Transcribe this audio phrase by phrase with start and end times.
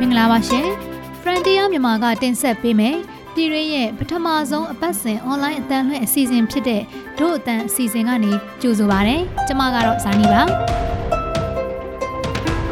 [0.00, 0.66] မင်္ဂလာပါရှင်
[1.22, 2.96] Frontier မြန်မာကတင်ဆက်ပေးမယ်
[3.34, 6.82] ပြည်ရင်းရဲ့ပထမဆုံးအပတ်စဉ် online အတန်းလွှင့်အစီအစဉ်ဖြစ်တဲ့
[7.18, 8.32] ဒို့အတန်းအစီအစဉ်ကနေ
[8.62, 9.16] ကြိုဆိုပါရစေ။
[9.46, 10.42] ကျွန်မကတော့ဇာနီပါ။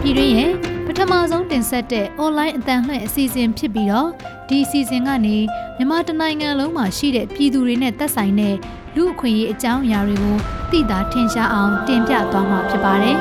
[0.02, 0.50] ပြည်ရင်းရဲ့
[0.86, 4.10] ပထမဆုံးတင်ဆက်တဲ့ online အတန်းလွှင့်အစီအစဉ်ဖြစ်ပြီးတော့
[4.48, 5.36] ဒီအစီအစဉ်ကနေ
[5.76, 8.56] မြန်မာတနိုင်ငံလုံးမှာရှိတဲ့ပြည်သူတွေနဲ့သက်ဆိုင်တဲ့
[8.94, 10.36] လူအခွင့်အရေးအကြောင်းအရာတွေကို
[10.70, 13.16] သိတာထင်ရှားအောင်တင်ပြသွားမှာဖြစ်ပါတယ်။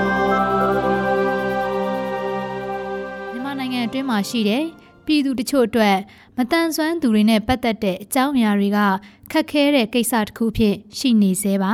[3.31, 4.63] မြန်မာနိုင်ငံအတွင်းမှာရှိတဲ့
[5.05, 5.97] ပြည်သူတချို့အတွက်
[6.37, 8.79] မတန်ဆွမ်းသူတွေနဲ့ပတ်သက်တဲ့အကြောင်းအရာတွေက
[9.31, 11.73] ခက်ခဲတဲ့ကိစ္စတစ်ခုဖြစ်ရှိနေသေးပါ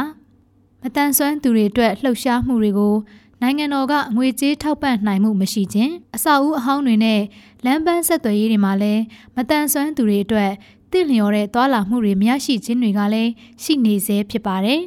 [0.84, 2.96] မတန်ဆွမ်းသူတွေအတွက်လှုပ်ရှားမှုတွေကို
[3.42, 7.22] နိုင်ငံတော်ကငွေကြေးထောက်ပံ့နိုင်မှုမရှိခြင်းအဆောက်အဦအဟောင်းတွေနဲ့
[7.66, 9.02] လမ်းပန်းဆက်သွယ်ရေးတွေမှာလည်း
[9.36, 10.52] မတန်ဆွမ်းသူတွေအတွက်
[10.92, 13.32] တင့်လျော်တဲ့သွာလာမှုတွေမရရှိခြင်းတွေကလည်း
[13.64, 14.82] ရှိနေသေးဖြစ်ပါတယ်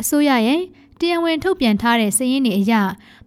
[0.00, 0.60] အစိုးရရဲ့
[1.00, 2.72] တရားဝင်ထုတ်ပြန်ထားတဲ့စာရင်းတွေအရ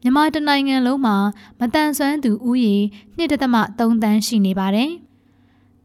[0.01, 1.15] မြန်မာတနိုင်ငံလုံးမှာ
[1.59, 2.75] မတန်ဆွမ်းသူဦးရေ
[3.17, 4.91] 1.3တန်းရှိနေပါတယ်။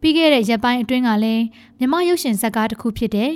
[0.01, 1.45] ပြီးခဲ့တဲ့ရက်ပိုင်းအတွင်းကလည်း
[1.79, 3.33] မြမရုပ်ရှင်ဇာတ်ကားတစ်ခုဖြစ်တဲ့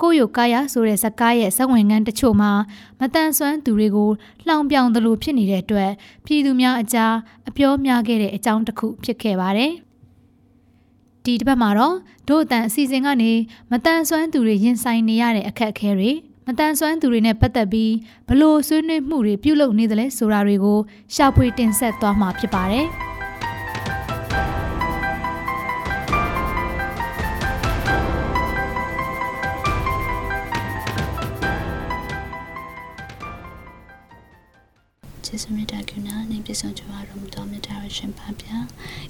[0.00, 2.52] ကိုယိုကာယာဆိုတဲ့ဇာတ်ကားရဲ့ဇာတ်ဝင်ခန်းတချို့မှာ
[3.00, 4.10] မတန်ဆွမ်းသူတွေကို
[4.46, 5.90] လှောင်ပြောင်သလိုဖြစ်နေတဲ့အတွက်
[6.26, 7.14] ပြည်သူများအကြား
[7.48, 9.72] အပြောများခဲ့တဲ့အကြောင်းတစ်ခုဖြစ်ခဲ့ပါတယ်။
[11.24, 11.96] ဒီတစ်ပတ်မှာတော့
[12.28, 13.32] ဒို့အတန်အစီအစဉ်ကနေ
[13.70, 16.10] မတန်ဆွမ်းသူတွေရင်ဆိုင်နေရတဲ့အခက်အခဲတွေ
[16.46, 17.92] မတန်ဆွမ်းသူတွေနဲ့ပတ်သက်ပြီး
[18.28, 20.78] ဘလို့ဆွေးနွေးမှုတွေပြုလုပ်နေသလဲဆိုတာတွေကို
[21.14, 22.88] ရှာဖွေတင်ဆက်သွားမှာဖြစ်ပါတယ်။
[36.52, 38.56] ပြဆောင်ကြပါရမတော်မြတ်တာရရှင်ပါဗျာ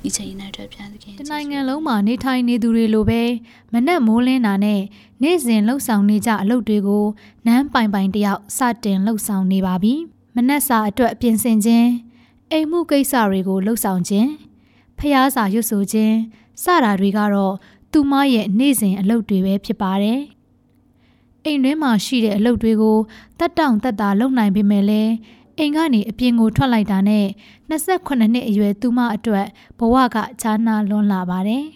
[0.07, 3.23] ဤချိန်နဲ့အတွက်ပြန်သခင်တနိုင်ငံလုံးမှာနေထိုင်နေသူတွေလိုပဲ
[3.73, 4.81] မနက်မိုးလင်းတာနဲ့
[5.23, 7.05] နေ့စဉ်လှုပ်ဆောင်နေကြအလုပ်တွေကို
[7.47, 9.95] နန်းပိုင်ပိုင်တယောက်စတင်လှုပ်ဆောင်နေပါပြီ
[10.37, 11.89] မနက်စာအတွက်ပြင်ဆင်ခြင်း
[12.51, 14.31] အိမ်မှုကိစ္စတွေကိုလှုပ်ဆောင်ခြင်း
[14.99, 16.17] ဖျားစာရွတ်ဆိုခြင်း
[16.63, 17.55] စတာတွေကတော့
[17.93, 20.21] သူမရဲ့နေ့စဉ်အလုပ်တွေပဲဖြစ်ပါတယ်
[21.45, 22.99] အိမ်တွင်းမှာရှိတဲ့အလုပ်တွေကို
[23.39, 25.13] တက်တောင့်တက်တာလုပ်နိုင်ပေမဲ့လည်း
[25.63, 27.27] အိမ်ကနေအပြင်ကိုထွက်လိုက်တာနဲ့
[27.71, 29.47] 28နှစ်အရွယ်သူမအတွက်
[29.79, 31.65] ဘဝကခြားနာလွန်လာပါတယ်။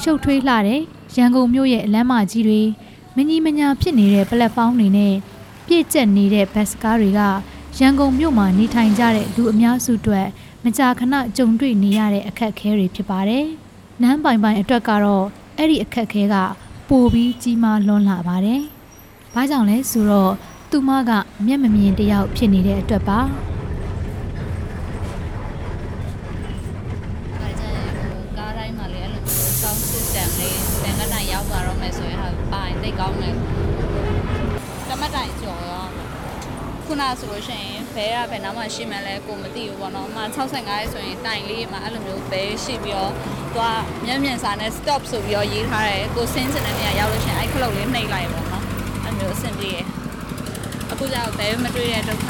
[0.00, 0.80] ရှုပ်ထွေးလှတဲ့
[1.16, 2.60] ရန်ကုန်မြို့ရဲ့လမ်းမကြီးတွေ
[3.16, 5.14] မကြီးမညာဖြစ်နေတဲ့ပလက်ဖောင်းတွေနဲ့
[5.66, 7.20] ပြည့်ကျက်နေတဲ့ဘတ်စကားတွေက
[7.78, 10.26] ရန်ကုန်မြို့မှာနေထိုင်ကြတဲ့လူအများစုအတွက်
[10.64, 13.44] မကြာခဏကြုံတွေ့နေရတဲ့အခက်အခဲတွေဖြစ်ပါတယ်။
[14.02, 15.24] နန်းပိုင်ပိုင်အတွက်ကတော့
[15.56, 16.36] အဲ့ဒီအခက်အခဲက
[16.88, 18.60] ပိုပြီးကြီးမားလွန်းလာပါတယ်။
[19.34, 20.32] ဘာကြောင့်လဲဆိုတော့
[20.70, 21.10] သူမက
[21.46, 23.20] မျက်မမြင်တယောက်ဖြစ်နေတဲ့အတွက်ပါ။
[28.38, 29.22] ကားတိုင်းမှာလေအဲ့လို
[29.60, 33.34] sound system လေးတန်ကတိုင်ရောက်သွားတော့မယ်ဆိုရင်ဟာပိုင်သိကောင်းတယ်
[36.86, 43.12] ခုနဆိုလို့ရှိရင်ဘဲကဘယ်နားမှရှိမှန်းလဲကိုမသိဘူးပေါ့နော်။အမှ65ရဲဆိုရင်တိုင်လေးမှာအဲ့လိုမျိုးဘဲရှိပြီးတော့
[43.54, 48.64] သွားမျက်မြင်စာနဲ့ stop ဆိုပြီးတော့ရေးထားတယ်။ကိုစင်းချင်တဲ့နေရာရောက်လို့ရှိရင်အဲ့ခလုတ်လေးနှိပ်လိုက်ပေါ့နော်။
[49.04, 49.86] အဲ့မျိုးအဆင်ပြေတယ်။
[50.92, 52.28] အခုကျတော့ဘဲမတွေ့တဲ့ဒုက္ခ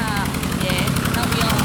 [0.65, 0.83] ရဲ့
[1.17, 1.61] နောက်ပြီးတော့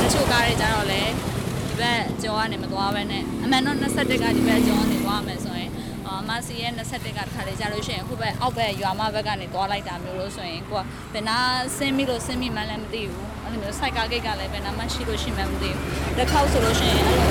[0.00, 5.57] တချို့ကားတွေကျတော့လေဒီဘက်ကြောကနေမသွားဘဲနဲ့အမှန်တော့21ကဒီဘက်ကြောကနေသွားမယ်ဆိုရင်အ
[6.28, 11.38] မစီရဲ့21ကတခါလေကြာလို့ရှိရင်အခုပဲအောက်ဘက်ရွာမဘက်ကနေသွားလိုက်တာမျိုးလို့ဆိုရင်ကိုကဘယ်နာ
[11.76, 17.28] ဆင်းပြီးလို့ဆင်းပြီးမှလည်းမသိဘူးအဲ့လိုမျိုးစိုက်ကားဂိတ်ကလည်းဘယ်နာမှရှိလို့ရှိမှမသိဘူးတစ်ခေါက်ဆိုလို့ရှိရင်အဲ့လို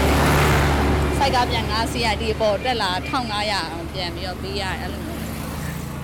[1.18, 5.22] စိုက်ကားပြန်9စီရဒီပေါ်တက်လာ1500အောင်ပြန်ပြီးတော့ပေးရတယ်အဲ့လိုမျိုး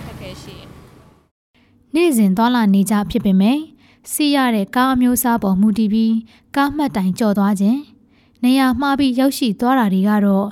[0.06, 0.56] ခက်ခဲရှိ
[1.96, 3.60] နေ့စဉ်သွားလာနေကြဖြစ်ပေမဲ့
[4.12, 6.16] စီးရတဲ့ကားအမျိုးအစားပေါ်မူတည်ပြီး
[6.56, 7.80] ကားမှတ်တိုင်ကြော်သွားခြင်း
[8.44, 10.48] နေရာမှားပြီးရောက်ရှိသွားတာတွေကတော့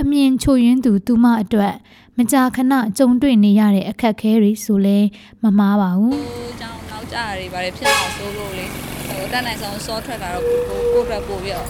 [0.00, 1.74] အမြင်ချိုယွင်းသူသူမအတွက်
[2.18, 4.98] မကြာခဏကြုံတွေ့နေရတဲ့အခက်အခဲတွေဆိုလဲ
[5.42, 6.14] မမားပါဘူး။
[6.52, 8.66] အကြောင်းနောက်ကြတွေပါတယ်ဖြစ်အောင်ဆိုလို့လေ
[9.08, 11.68] ဟိုတက်နိုင်ဆုံးဆော့ထွက်တာတော့ကိုကိုအတွက်ပို့ပြီးတော့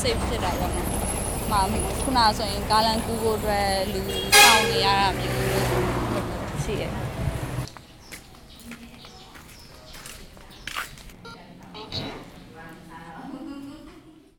[0.00, 0.88] safe ဖြစ်တာပေါ့နော်။
[1.50, 1.60] မှာ
[2.02, 4.00] ခုနဆိုရင်ကားလန်ကူဖို့အတွက်လူ
[4.36, 5.36] စောင့်နေရတာမျိုး
[6.64, 6.90] ရှိတယ်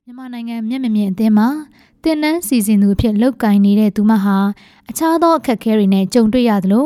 [0.06, 1.50] မြန်မာနိုင်ငံမျက်မမြင်အသင်းမှာ
[2.05, 4.37] တင်နန်းစီစဉ်သူအဖြစ်လောက်ကင်နေတဲ့သူမဟာ
[4.89, 6.85] အခြားသောအခက်အခဲတွေနဲ့ကြုံတွေ့ရသလို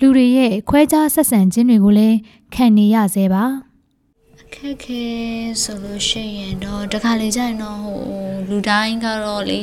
[0.00, 2.16] လူတွေရဲ့ခွဲခြားဆက်ဆံခြင်းတွေကိုလည်း
[2.54, 3.44] ခံနေရဆဲပါ
[4.40, 5.02] အခက်ခဲ
[5.62, 8.00] ဆိုလို့ရှိရင်တော့တခါလေကြာရင်တော့ဟို
[8.48, 9.60] လူတိုင်းကတော့လေ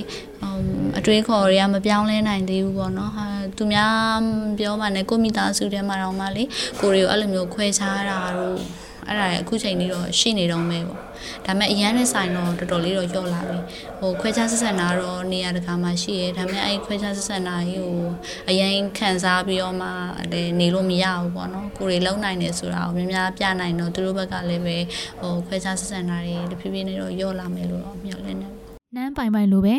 [0.97, 3.25] အတွေးခေါ်တွေကမပြောင်းလဲနိုင်သေးဘူးပေါ့နော်ဟာ
[3.57, 4.21] သူများ
[4.59, 6.43] ပြောမှလည်းကိုမိသားစုထဲမှာတော့မှလေ
[6.79, 10.99] ကိုတွေကိုအဲ့လိုမျိုးခွဲခြားတာတို့ အဲ့ဒါလည်းအခုချိန်ကြီးတော့ရှိနေတော့မဲပေါ့
[11.45, 13.59] ဒါပေမဲ့အရန်နဲ့ဆိုင်တော့တော်တော်လေးတော့ကြော့လာပြီ
[13.99, 18.05] ဟိုခွဲခြားဆက်ဆံတာတော့နေရာတကာမှာရှိရဲဒါပေမဲ့အဲ့ခွဲခြားဆက်ဆံတာကြီးကို
[18.49, 19.87] အရင်ခံစားပြီးတော့မှ
[20.31, 24.77] လည်းနေလို့မရဘူးပေါ့နော်ကိုတွေလုံနိုင်တယ်ဆိုတာကိုများများပြနိုင်တော့သူတို့ဘက်ကလည်းပဲ
[25.19, 28.47] ဟိုခွဲခြားဆက်ဆံတာတွေတဖြည်းဖြည်းနဲ့တော့ကြော့လာမယ်လို့တော့မျှော်လင့်နေ
[28.95, 29.77] နန်းပိုင်ပိုင်လိုပဲ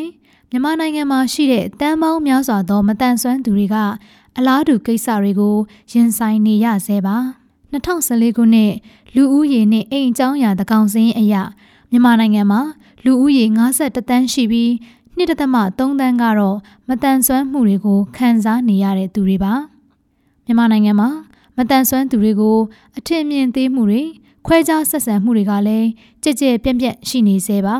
[0.50, 3.76] မြန်မာနိုင်ငံမှာရှိတဲ့တန်ပေါင်းများစွာသောမတန်ဆွမ်းသူတွေက
[4.38, 5.56] အလားတူကိစ္စတွေကို
[5.92, 7.16] ရင်ဆိုင်နေရဆဲပါ
[7.72, 8.72] 2014ခုနှစ်
[9.14, 11.34] လူဦးရေနဲ့အိမ်အကြောင်းအရာတကောင်စင်းအရ
[11.90, 12.60] မြန်မာနိုင်ငံမှာ
[13.04, 14.70] လူဦးရေ52တန်းရှိပြီး
[15.16, 15.38] 2.3
[16.00, 16.56] တန်းကတော့
[16.88, 19.52] မတန်ဆွမ်းမှုတွေကိုခံစားနေရတဲ့သူတွေပါ
[20.44, 21.08] မြန်မာနိုင်ငံမှာ
[21.56, 22.58] မတန်ဆွမ်းသူတွေကို
[22.98, 24.02] အထင်မြင်သေးမှုတွေ
[24.46, 25.88] ခွဲခြားဆက်ဆံမှုတွေကလည်း
[26.22, 27.76] ကြက်ကြက်ပြန့်ပြန့်ရှိနေသေးပါ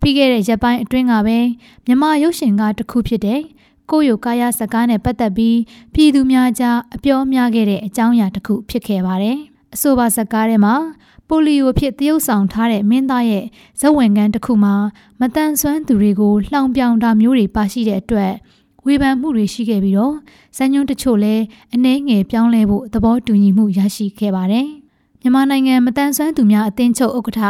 [0.00, 1.38] ပြီးခဲ့တဲ့ရက်ပိုင်းအတွင်းကပဲ
[1.86, 3.40] မြမရုပ်ရှင်ကားတစ်ခုဖြစ်တဲ့
[3.90, 5.58] ကိုယိုကာယစကားနဲ့ပတ်သက်ပြီး
[5.94, 9.38] ပြည်သူများကြားအပြောများခဲ့တဲ့အကြောင်းအရာတစ်ခုဖြစ်ခဲ့ပါတယ်။
[9.74, 10.74] အဆိုပါစကားထဲမှာ
[11.28, 13.44] ပိုလီယိုဖြစ်တရုပ်ဆောင်ထားတဲ့မင်းသားရဲ့
[13.80, 14.74] ဇက်ဝင်ကန်းတစ်ခုမှာ
[15.20, 18.32] မတန်ဆွမ်းသူတွေကိုလှောင်ပြောင်တာမျိုးတွေပါရှိတဲ့အတွက်
[18.86, 20.14] ဝေဖန်မှုတွေရှိခဲ့ပြီးတော့
[20.56, 21.42] ဇန်ညွန်းတချို့လည်း
[21.74, 24.68] အနှဲငယ်ပြောင်းလဲဖို့သဘောတူညီမှုရရှိခဲ့ပါတယ်။
[25.20, 27.40] မြန်မာနိုင်ငံမတန်ဆွမ်းသူများအသင်းချုပ်ဥက္ကဋ္ဌ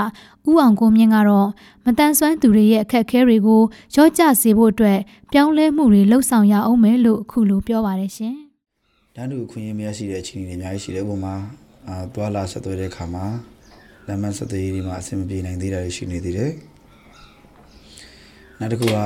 [0.50, 1.48] ဦးအောင်ကိုမြင့်ကတော့
[1.84, 3.62] မတန်ဆွမ်းသူတွေရဲ့အခက်အခဲတွေကို
[3.94, 4.98] ရောကြစေဖို့အတွက်
[5.32, 8.34] ပြောင်းလဲမှုတွေလှုပ်ဆောင်ရအောင်မယ်လို့အခုလိုပြောပါတယ်ရှင်။
[9.14, 11.34] တန်းတူခွင့်ရမရရှိတဲ့အခြေအနေတွေအများကြီးရှိတယ်။ဥပမာ
[11.88, 13.24] အာသွာလာဆက်သွယ်တဲ့အခါမှာ
[14.06, 16.52] လမ်းမဆက်သွယ်ရေးတွေမှာအဆင်မပြေနိုင်သေးတာတွေရှိနေသေးတယ်။
[18.58, 18.96] နောက်တစ်ခုက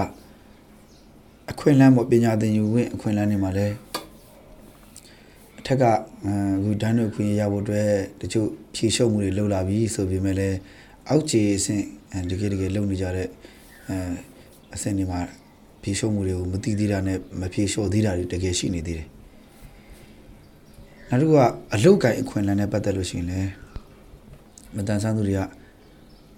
[1.51, 3.75] အခွင့်အလမ်းပေါ့ပညာသင်ယူခွင့်အခွင့်အလမ်းတွေမှာလည်း
[5.67, 5.85] ထက်က
[6.27, 6.29] အ
[6.63, 7.89] ခုဒန်းတို့ခွင့်ရဖို့အတွက်
[8.21, 10.57] တချို့ဖြေရှုံမှုတွေလုပ်လာပြီဆိုပေမဲ့လည်း
[11.09, 11.85] အောက်ခြေအဆင့်
[12.31, 13.29] တကယ်တကယ်လုပ်နေကြတဲ့
[13.89, 13.97] အဲ
[14.75, 15.21] အဆင့်တွေမှာ
[15.83, 19.09] ဖြေရှုံမှုတွေကိုမသိသေးတာနဲ့မဖြေလျှော်သေးတာတွေတကယ်ရှိနေသေးတယ်
[21.09, 21.41] နောက်တစ်ခုက
[21.75, 23.51] အလုတ်ကင်အခွင့်အလမ်းနဲ့ပတ်သက်လို့ရှိရင်လည်း
[24.77, 25.41] မတန်ဆန်းသူတွေက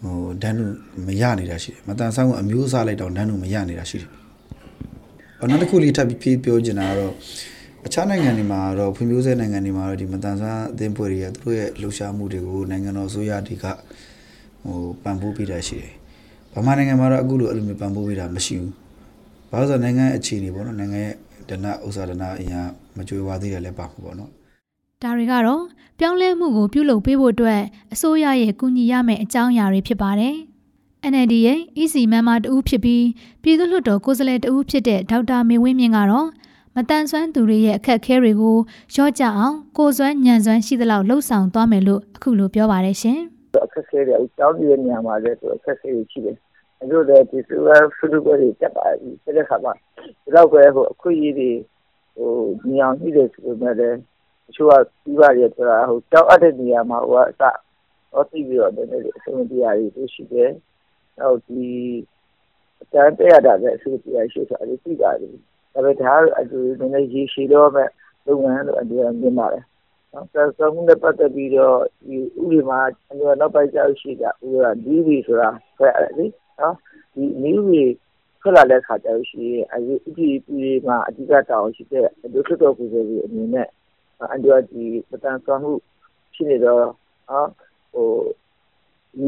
[0.03, 0.73] ဟိုဒန်းတို့
[1.07, 4.11] မရနေတာရှိတယ်မတန်ဆန်းကအမျိုးအစားလိုက်တော့ဒန်းတို့မရနေတာရှိတယ်။
[5.51, 7.13] နောက်တစ်ခုလေးထပ်ပြီးပြောချင်တာကတော့
[7.87, 13.67] အခြားနိုင်ငံတွေမှာတော့ဖွံ့ဖြိုးဆဲနိုင်ငံတွေမှာတော့ဒီမတန်ဆန်းအသင်းဖွဲ့တွေကသူတို့ရဲ့လှုပ်ရှားမှုတွေကိုနိုင်ငံတော်အစိုးရတွေက
[14.65, 15.93] ဟိုပံ့ပိုးပေးတာရှိတယ်။
[16.55, 18.73] ဗမာနိုင်ငံမှာတော့အခုလိုအဲ့လိုမျိုးပံ့ပိုးပေးတာမရှိဘူး။
[19.51, 21.15] ဘာလို့ဆိုနိုင်ငံရဲ့အခြေအနေပေါ့နော်နိုင်ငံရဲ့
[21.49, 22.61] ဒဏဥစ္စာဒဏအရာ
[22.97, 24.31] မကြွယ်ဝသေးတယ်လည်းပါမှာပေါ့နော်။
[25.03, 25.62] ဒါတွေကတော့
[25.99, 27.61] ပြောင်းလဲမှုကိုပြုလုပ်ပေးဖို့အတွက်
[27.93, 30.35] အစိုးရရဲ့ကူညီရမယ့်အကြောင်းအရာတွေဖြစ်ပါတယ်။
[31.12, 33.07] NLD ရဲ့ EC မန်မာတူဖြစ်ပြီး
[33.43, 36.29] ပြည်သူ့လွှတ်တော်ကိုယ်စားလှယ်တူဖြစ်တဲ့ဒေါက်တာမေဝင်းမြင့်ကတော့
[36.77, 38.57] မတန်ဆွမ်းသူတွေရဲ့အခက်အခဲတွေကို
[38.95, 43.21] ရော့ကြအောင်ကိုစွမ်းညံစွမ်းရှိသလောက်လှုပ်ဆောင်သွားမယ်လို့အခုလိုပြောပါတယ်ရှင်။
[43.64, 46.37] အခက်အခဲတွေအကြောင်းပြနေရမှာလေဆိုအခက်အခဲတွေရှိတယ်။
[46.79, 49.73] အဲ့လိုလေဒီစူပါဖူလူပဲတက်ပါပြီ။တဲ့ခါမှာ
[50.23, 51.50] ဒီတော့ပဲဟိုအခုကြီးတွေ
[52.17, 52.32] ဟို
[52.76, 53.99] ညောင်ကြီးတွေဆိုပေမဲ့လည်း
[54.49, 57.43] အချို့ကပြီးပါရဲ့ဆိုတာဟိုကြောက်အပ်တဲ့နေရာမှာဟိုကအစ
[58.12, 60.50] ဟောသိပြီးတော့နည်းနည်းအဆင်ပြေရည်တွေရှိတယ်။
[61.19, 61.64] နောက်ဒီ
[62.82, 65.35] အတန်းတက်ရတာလည်းအဆင်ပြေရရှိဆိုတာသိပါတယ်။
[65.73, 67.88] ဒါပေမဲ့ဒါအတူနည်းနည်းရေရှည်တော့မဲ့
[68.26, 69.64] လုပ်ငန်းလို့အတူမြင်ပါတယ်
[70.12, 72.81] နော်ဆက်စမှုနဲ့ပတ်သက်ပြီးတော့ဒီဥပဒေမှာ
[73.11, 76.27] အမျိုးနောက်ပိုင်းကြောက်ရှိတာဥပဒေဒီဗီဆိုတာဖဲလေ
[76.61, 76.77] နော်
[77.15, 77.85] ဒီနည်းဥပဒေ
[78.41, 83.69] ထွက်လာတဲ့ခါကျလို့ရှိရင်အဲဒီဥပဒေပြည်မှာအဓိကတောင်းရှိတဲ့ဒုက္ခတော်ကိုယ်စားလှယ်အနေနဲ့
[84.31, 85.73] အန်ဒီဒီပတန်ဆောင်မှု
[86.35, 86.79] ရှိနေတော့
[87.31, 87.49] နော်
[87.93, 88.09] ဟို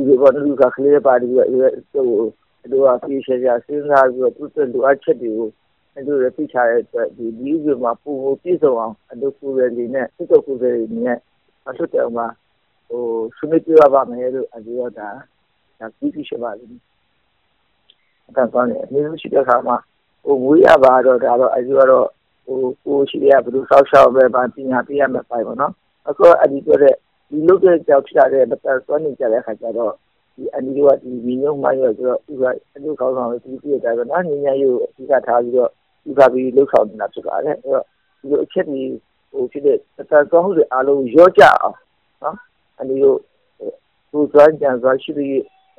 [0.07, 1.49] ဒီဘောနလူကခလေးပါပြီးတော့
[1.93, 2.07] ဟို
[2.73, 5.49] တို့ကပြေးရှာရှာစဉ်းစားပြီးတော့သူ့လိုအပ်ချက်တွေကို
[5.95, 11.19] အဲ့လိုသိချတဲ့အတွက်ဒီဒီဥပဒေမှာပုံကိုပြည့်စုံအောင်အလုပ်ကိုယ်ရည်နဲ့စစ်တပ်ကိုယ်ရည်နဲ့
[11.69, 12.27] အဆွတ်တောင်မှာ
[12.89, 13.05] ဟို
[13.37, 15.09] ဆွေးနွေးပြပါမယ်လို့အကြရတာ
[15.79, 16.83] ဒါပြီးပြီရှိပါလိမ့်မယ်
[18.29, 19.77] အကန်ကောင်းတယ်အမျိုးရှိတဲ့ခါမှာ
[20.25, 22.07] ဟိုငွေရပါတော့ဒါတော့အကြရတော့
[22.47, 25.73] ဟိုကိုရှိရဘယ်လိုဆောက်ရှောက်ပဲပါပညာပေးရမယ်ပိုင်ပါနော်
[26.09, 26.95] အခုအဒီပြောတဲ့
[27.29, 29.93] ဒီလုတ်တဲ့ကြောက်ဖြစ်တဲ့မတော်စွမ်းနေကြတဲ့ခါကျတော့
[30.37, 35.71] ဒီအန်ဒီကဒီမီညုံမိုင်းရဆိုတော့ဥပဒေအလုပ်ကောင်းဆောင်လို့ဒီပြည့်တယ်ဆိုတော့ညဉ့်ညံ့ရုပ်အဓိကထားပြီးတော့
[36.09, 37.85] ဥပဒေလှုပ်ဆောင်နေတာဖြစ်ပါတယ်အဲ့တော့
[38.21, 38.83] ဒီလိုအချက်ဒီ
[39.33, 41.77] ဟိုဖြစ်တဲ့သက်သာမှုတွေအားလုံးရောကြအောင်
[42.23, 42.37] နော်
[42.81, 43.19] အနည်းတို့
[44.11, 45.29] ဟိုသွားကြံသွားရှိတဲ့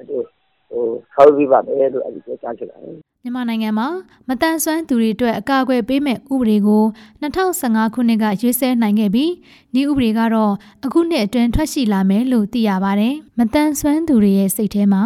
[0.08, 2.80] ဟိုဆောက်ပြီးပါမယ်လို့အဲ့ဒီပြောကြားချင်တယ်
[3.24, 3.88] မြန်မာနိုင်ငံမှာ
[4.28, 6.84] မတန်ဆွမ်းသူတွေအတွက်အကာအကွယ်ပေးမဲ့ဥပဒေကို
[7.22, 9.32] 2015ခုနှစ်ကရွေးဆဲနိုင်ခဲ့ပြီး
[9.74, 10.54] ဒီဥပဒေကတော့
[10.86, 15.04] အခုနှစ်အတွင်းထွက်ရှိလာမယ်လို့သိရပါတယ်။မတန်ဆွမ်းသူတွေရဲ့စိတ်ထဲမှာ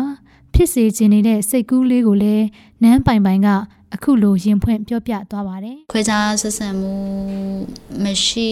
[0.53, 2.45] ဖြစ်စေခြင်းနေတဲ့စိတ်ကူးလေးကိုလည်း
[2.83, 3.47] နန်းပိုင်ပိုင်က
[3.95, 6.93] အခုလိုရင်ဖွင့်ပြောပြသွားပါတယ်ခွဲခြားဆက်ဆံမှု
[8.03, 8.49] မရှိ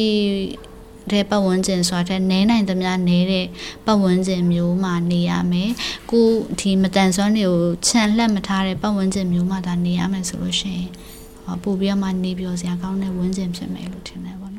[1.11, 3.45] တဲ့ပတ်ဝန်းကျင်ဆိုတာတဲ့နဲနိုင်သမျှနဲတဲ့
[3.85, 5.71] ပတ်ဝန်းကျင်မျိုးမှာနေရမယ်
[6.11, 6.27] ကို
[6.59, 10.89] ဒီမတန်ဆွမ်းတွေကိုခြံလှက်မထားတဲ့ပတ်ဝန်းကျင်မျိုးမှာဒါနေရမယ်ဆိုလို့ရှိရင်
[11.63, 14.54] ပို့ပြီးတော့မှနေပြောစရာကောင်းတဲ့ဝန်းကျင်ဖြစ်မယ်လို့ထင်တယ်ပေါ့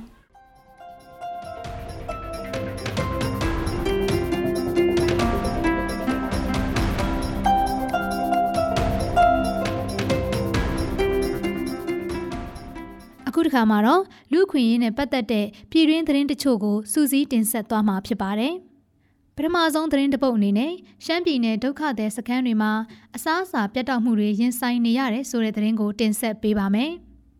[13.46, 18.54] တစ်ခါမှာတော့လူခွင့်ရေးနဲ့ပတ်သက်တဲ့ပြည်တွင်းသတင်းတချို့ကိုစူးစီးတင်ဆက်သွားမှာဖြစ်ပါတယ်။
[19.36, 20.72] ပထမဆုံးသတင်းတစ်ပုဒ်အနေနဲ့
[21.04, 22.72] ရှမ်းပြည်နယ်ဒုက္ခသည်စခန်းတွေမှာ
[23.16, 26.92] အစားအစာပြတ်တောက်မှုတွေရင်ဆိုင်နေရတယ်ဆိုတဲ့သတင်းကိုတင်ဆက်ပေးပါမယ်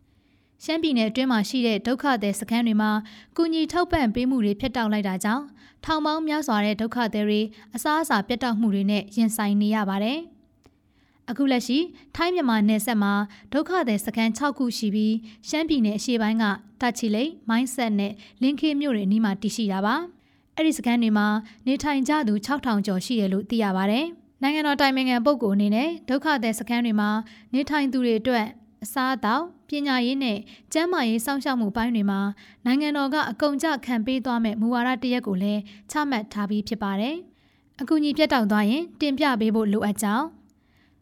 [0.63, 2.91] ။ရှမ်းပြည်နယ်အတွင်းမှာရှိတဲ့ဒုက္ခသည်စခန်းတွေမှာ
[3.37, 5.45] ကုညီထောက်ပံ့ပေးမှုတွေဖျက်တောက်လိုက်တာကြောင့်
[5.85, 7.41] ထောင်ပေါင်းများစွာတဲ့ဒုက္ခသည်တွေ
[7.75, 10.19] အစားအစာပြတ်တောက်မှုတွေနဲ့ရင်ဆိုင်နေရပါတယ်။
[11.29, 11.77] အခုလက်ရှိ
[12.15, 13.13] ထိုင်းမြန်မာနယ်စပ်မှာ
[13.53, 15.15] ဒုက္ခသည်စခန်း6ခုရှိပြီး
[15.49, 16.45] ရှမ်းပြည်နယ်အရှေ့ပိုင်းက
[16.81, 19.95] တာချီလိတ်၊မိုင်းဆက်နဲ့လင်းခေမြို့တွေအနီးမှာတည်ရှိတာပါ။
[20.55, 21.27] အဲ့ဒီစခန်းတွေမှာ
[21.67, 24.01] နေထိုင်ကြသူ6000ကျော်ရှိတယ်လို့သိရပါဗျ။
[24.41, 27.09] နိုင်ငံတော်တိုင်ပင်ခံပုဂ္ဂိုလ်အနေနဲ့ဒုက္ခသည်စခန်းတွေမှာ
[27.53, 28.47] နေထိုင်သူတွေအတွက်
[28.83, 30.37] အစားအသောက်ပညာရေးနဲ့
[30.73, 32.19] ကျန်းမာရေးစောင့်ရှောက်မှုပိုင်းတွေမှာ
[32.65, 37.15] နိုင်ငံတော်ကအကုန်ကြခံပေးသွားမဲ့မူဝါဒတရက်ကိုလည်းချမှတ်ထားပြီးဖြစ်ပါတယ်။
[37.81, 40.25] အကူအညီပြတ်တောက်သွားရင်တင်ပြပေးဖို့လိုအပ်ကြောင်း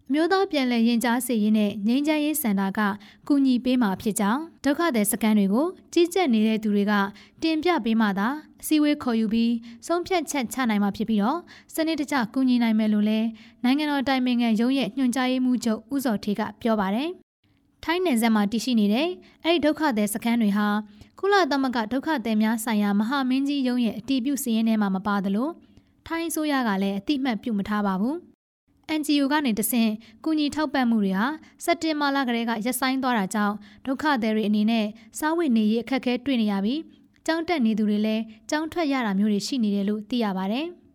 [0.09, 2.79] အမျိုးသားပြည်လည်ရင်ကြားစီရင်နဲ့ငိမ့်ချမ်းရေးစင်တာက
[3.27, 6.93] ကူညီပေးမှာဖြစ်ကြောင်းဒုက္ခသည်စခန်းတွေကိုကြီးကြပ်နေတဲ့သူတွေက
[7.41, 8.27] တင်ပြပေးမှသာ
[8.61, 9.53] အစည်းအဝေးခေါ်ယူပြီး
[9.87, 11.39] ဆုံးဖြတ်ချက်ချနိုင်မှာဖြစ်ပြီးတော့
[11.73, 13.27] စနစ်တကျကူညီနိုင်မယ်လို့လည်း
[13.63, 17.09] နိုင်ငံတော်တိုင်ပင်ခံရုံးရဲ့ညွှန်ကြားရေးမှူးချုပ်ဦးစောထေးကပြောပါတယ်။
[17.83, 19.07] ထိုင်းနယ်စပ်မှာတည်ရှိနေတဲ့
[19.43, 20.67] အဲ့ဒီဒုက္ခသည်စခန်းတွေဟာ
[21.19, 25.49] ကုလသမဂ္ဂဒုက္ခသည်များဆိုင်ရာမဟာမင်းကြီးရုံးရဲ့အတည်ပြုစီရင်ထဲမှာမပါသလို
[26.07, 28.17] ထိုင်းအစိုးရကလည်းအတိအမှတ်ပြုမထားပါဘူး။
[28.99, 29.91] NGO ကနေတဆင့်
[30.23, 31.25] ကူညီထောက်ပံ့မှုတွေဟာ
[31.65, 34.85] စက်တင်ဘာလကတည်းကရပ်ဆိုင်းသွားတာကြောင့်ဒုက္ခသည်တွေအနေနဲ့
[35.19, 36.81] စားဝတ်နေရေးအခက်အခဲတွေ့နေရပြီး
[37.25, 40.61] ကြောင်းတက်နေသူတွေလည်းကြောင်းထွက်ရတာမျိုးတွေရှိနေတယ်လို့သိရပါဗျ။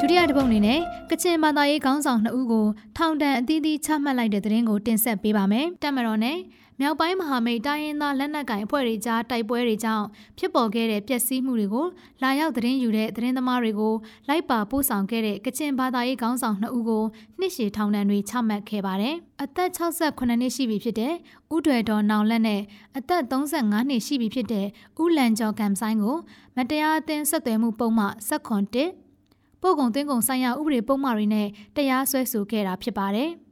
[0.00, 6.38] ဒုတိယတစ်ပုတ်အနေနဲ့ကချင်ဘာသာရေးခေါင်းဆောင်နှစ်ဦးကိုထောင်ဒဏ်အသီးသီးချမှတ်လိုက်တဲ့သတင်းကိုတင်ဆက်ပေးပါမယ်။တက်မတော်နဲ့
[6.80, 10.06] မြောက်ပိုင်းမဟာမိတ်တိုင်းရင်းသားလက်နက်ကိုင်အဖွဲ့တွေကြားတိုက်ပွဲတွေကြောင့်
[10.38, 11.86] ဖြစ်ပေါ်ခဲ့တဲ့ပျက်စီးမှုတွေကို
[12.22, 13.94] လာရောက်သတင်းယူတဲ့သတင်းသမားတွေကို
[14.28, 17.04] လိုက်ပါပို့ဆောင်ခဲ့တဲ့ကချင်ဘာသာရေးခေါင်းဆောင်နှစ်ဦးကို
[17.38, 21.14] နှစ်ရှည်ထောင်ဒဏ်တွေချမှတ်ခဲ့ပါတယ်။အသက်68နှစ်ရှိပြီဖြစ်တဲ့
[21.54, 22.60] ဥထွေတော်နောင်လက်နဲ့
[22.98, 24.66] အသက်35နှစ်ရှိပြီဖြစ်တဲ့
[25.02, 26.16] ဥလန်ကျော်ကံဆိုင်ကို
[26.56, 28.64] မတရားအသင်းဆက်သွယ်မှုပုံမှဆက်ခွန်
[29.12, 33.30] 1ပို့ကုန်သွင်းကုန်ဆိုင်ရာဥပဒေပုံမှန်တွေနဲ့တရားစွဲဆိုခဲ့တာဖြစ်ပါတယ်။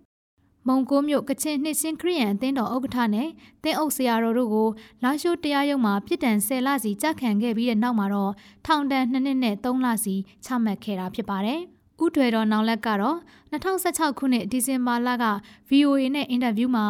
[0.66, 3.28] မုံကိုမြို့ကချင်နှစ်ချင်းခရီးယန်အသင်းတော်ဥက္ကဋ္ဌနဲ့
[3.64, 4.68] တင်းအုပ်ဆရာတော်တို့ကို
[5.02, 8.32] လာရှိုးတရားရုံးမှာပြစ်ဒဏ်10လစီကြခံခဲ့ပြီးတဲ့နောက်မှာတော့
[8.66, 10.14] ထောင်ဒဏ်2နှစ်နဲ့3လစီ
[10.44, 11.60] ချမှတ်ခဲ့တာဖြစ်ပါတယ်။
[12.04, 13.18] ဥထွေတော်နောင်လက်ကတော့
[13.52, 15.24] 2016ခုနှစ်ဒီဇင်ဘာလက
[15.70, 16.86] VOA နဲ့အင်တာဗျူးမှာ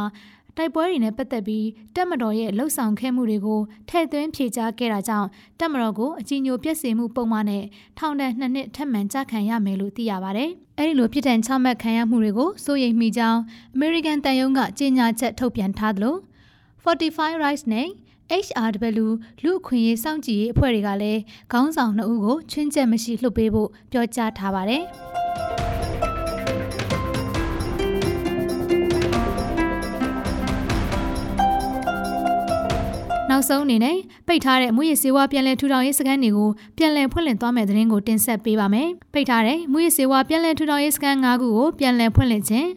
[0.60, 5.28] တိုက်ပွဲတွေနဲ့ပတ်သက်ပြီးတက်မတော်ရဲ့လှုပ်ဆောင်ခဲ့မှုတွေကိုထည့်သွင်းဖြေကြားခဲ့တာကြောင့်
[5.60, 7.64] တက်မတော်ကိုအကြီးညိုပြည့်စည်မှုပုံမှန်နဲ့
[7.98, 10.44] ထောင်ဒဏ်နှစ်နှစ်ထပ်မံကြခံရမယ်လို့သိရပါဗျ။
[10.78, 13.40] အဲဒီလိုပြည်ထန်ချမှတ်ခံရမှုတွေကိုစိုးရိမ်မိကြောင်း
[13.76, 16.14] American တန်ယုံကကြေညာချက်ထုတ်ပြန်ထားသလို
[16.84, 17.88] 45 rights နဲ့
[18.46, 19.06] HRW
[19.42, 21.20] လူအခွင့်အရေးစောင့်ကြည့်ရေးအဖွဲ့တွေကလည်း
[21.52, 24.84] ခေါင်းဆောင်နှစ်ဦးကိုချွင်းချက်မရှိလှုပ်ပေးဖို့ပြောကြားထားပါတယ်။
[33.40, 42.68] နောက်ဆုံးအနေနဲ့ပိတ်ထားတဲ့မွေးရစေဝါပြန်လည်ထူထောင်ရေးစခန်းတွေကိုပြန်လည်ဖွင့်လှစ်သွားမယ့်သတင်းကိုတင်ဆက်ပေးပါမယ်။ပိတ်ထားတဲ့မွေးရစေဝါပြန်လည်ထူထောင်ရေးစခန်း၅ခုကိုပြန်လည်ဖွင့်လှစ်ခြင်း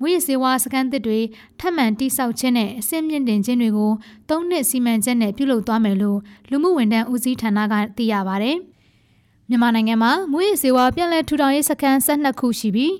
[0.00, 1.18] မွေးရစေဝါစခန်းသစ်တွေ
[1.60, 3.92] ထပ်မံတိစောက်ခြင်းနဲ့အဆင့်မြင့်တင်ခြင်းတွေကို
[4.28, 6.18] ၃နှစ်စီမံချက်နဲ့ပြုလုပ်သွားမယ်လို့
[6.50, 8.52] လူမှုဝန်ထမ်းဦးစီးဌာနကသိရပါဗျ။
[9.48, 12.94] မြန်မာနိုင်ငံမှာမွေးရစေဝါပြန်လည်ထူထောင်ရေးစခန်း၁၂ခုရှိပြီး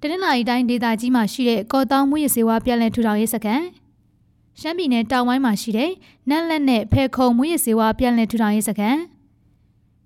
[0.00, 3.62] တနင်္လာရီတိုင်းဒေသကြီးမှာရှိတဲ့ကော်တောင်းမွေးရစေဝါပြန်လည်ထူထောင်ရေးစခန်း
[4.62, 5.90] ရှမ်းပြည်နယ်တောင်ပိုင်းမှာရှိတဲ့
[6.30, 8.98] နက်လက်နဲ့ဖဲခုံမွေးရစေဝါပြန်လည်ထူထောင်ရေးစခန်း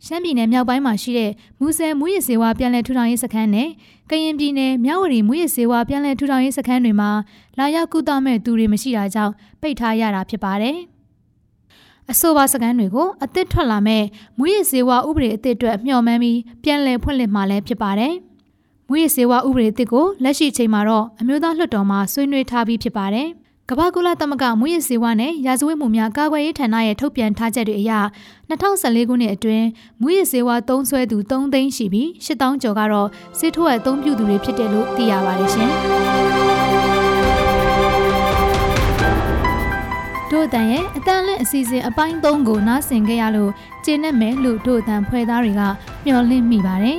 [0.06, 1.30] ရှမ်းပြည်နယ်မြောက်ပိုင်းမှာရှိတဲ့
[1.60, 3.68] မူဆယ်မွေးရစေဝါပြန်လည်ထူထောင်ရေးစခန်းနဲ့
[4.10, 7.10] ကရင်ပြည်နယ်မြဝတီမွေးရစေဝါပြန်လည်ထူထောင်ရေးစခန်းတွေမှာ
[7.58, 10.76] လာရောက်ကုသမဲ့သူတွေမရှိတာကြောင့်ပိတ်ထားရတာဖြစ်ပါတယ်။
[12.10, 14.04] အဆိုပါစခန်းတွေကိုအသစ်ထွက်လာမဲ့
[14.38, 18.14] မွေးရစေဝါဥပဒေအသစ်အတွက်မျှော်မှန်းပြီးပြန်လည်ဖွင့်လှစ်မှာလည်းဖြစ်ပါတယ်။
[18.88, 23.28] မွေးရစေဝါဥပဒေအသစ်ကိုလက်ရှိချိန်မှာတော့အမျိုးသားလွှတ်တော်မှာဆွေးနွေးထားပြီးဖြစ်ပါတယ်။
[23.70, 27.92] ကမ္ဘာကုလသမဂ္ဂမွေးရစေဝါနဲ့ရာဇဝတ်မှုများကာကွယ်ရေးဌာနရဲ့ထုတ်ပြန်ထားချက်တွေအရ
[28.50, 29.66] 2014ခုနှစ်အတွင်း
[30.02, 35.70] မွေးရစေဝါသုံးဆွဲသူ3သိန်းရှိပြီး8000ကျော်ကတော့စစ်ထိုးအသုံးပြုသူတွေဖြစ်တယ်လို့သိရပါတယ်ရှင်။
[40.30, 43.52] တို့တန်ရဲ့အတန်လက်အစီအစဉ်အပိုင်း3ကိုနားဆင်ခဲ့ရလို့
[43.84, 45.62] ကျင်းနဲ့မယ်လို့တို့တန်ဖွဲ့သားတွေက
[46.04, 46.98] မျှော်လင့်မိပါတယ်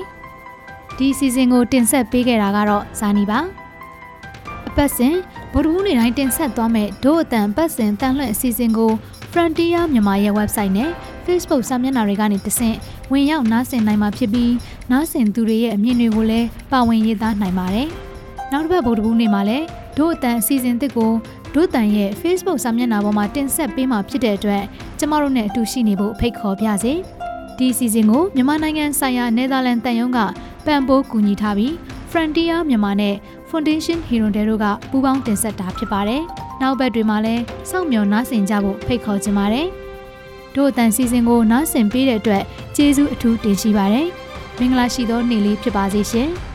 [0.98, 3.40] ။ဒီအစီအစဉ်ကိုတင်ဆက်ပေးခဲ့တာကတော့ဇာနီပါ။
[4.68, 5.16] အပတ်စဉ်
[5.58, 8.92] ဗုဒ္ဓဟူးနေ့တိုင်းတင်ဆက်သွားမယ့်ဒို့အတန်ပတ်စဉ်တန်လှည့်အစီအစဉ်ကို
[9.32, 10.92] Frontier မြန်မာရဲ့ website နဲ့
[11.26, 12.76] Facebook စာမျက်နှာတွေကနေတဆင့်
[13.12, 14.54] ဝင်ရောက်နားဆင်နိုင်မှာဖြစ်ပြီး
[14.92, 17.88] နားဆင်သူတွေရဲ့အမြင်တွေကိုလည်းပါဝင်ရေးသားနိုင်ပါတယ်။
[18.52, 19.66] နောက်တစ်ပတ်ဗုဒ္ဓဟူးနေ့မှာလည်း
[19.98, 21.12] ဒို့အတန်အစီအစဉ်တစ်ကို
[21.54, 24.64] ဒို့တန်ရဲ့ Facebook စာမျက်နှာပေါ်မှာတင်ဆက်ပေးမှာဖြစ်တဲ့အတွက်
[25.00, 26.94] ကျမတို့နဲ့အတူရှိနေဖို့ဖိတ်ခေါ်ပါရစေ။
[27.58, 30.20] ဒီအစီအစဉ်ကိုမြန်မာနိုင်ငံဆိုင်ရာနယ်သာလန်တန်ယုံက
[30.66, 31.74] ပံ့ပိုးကူညီထားပြီး
[32.12, 33.16] Frontier မြန်မာနဲ့
[33.50, 36.22] Foundation Hero တို့ကပူးပေါင်းတင်ဆက်တာဖြစ်ပါတယ်။
[36.62, 39.68] နောက်ဘက်တွေမှာလည်းစောင့်မျှော်နားဆင်ကြဖို့ဖိတ်ခေါ်ချင်ပါတယ်။
[40.56, 42.44] တို့အတန်စီစဉ်ကိုနားဆင်ပေးတဲ့အတွက်
[42.76, 44.08] ကျေးဇူးအထူးတင်ရှိပါတယ်။
[44.60, 46.30] မင်္ဂလာရှိသောနေ့လေးဖြစ်ပါစေရှင်။